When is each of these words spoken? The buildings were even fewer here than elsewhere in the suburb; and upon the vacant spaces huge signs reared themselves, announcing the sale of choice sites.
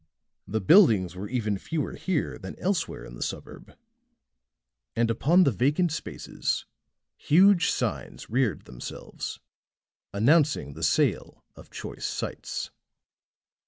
The 0.47 0.59
buildings 0.61 1.15
were 1.15 1.29
even 1.29 1.59
fewer 1.59 1.93
here 1.93 2.39
than 2.39 2.57
elsewhere 2.57 3.05
in 3.05 3.13
the 3.13 3.21
suburb; 3.21 3.77
and 4.95 5.11
upon 5.11 5.43
the 5.43 5.51
vacant 5.51 5.91
spaces 5.91 6.65
huge 7.17 7.69
signs 7.69 8.27
reared 8.27 8.65
themselves, 8.65 9.39
announcing 10.11 10.73
the 10.73 10.81
sale 10.81 11.43
of 11.55 11.69
choice 11.69 12.07
sites. 12.07 12.71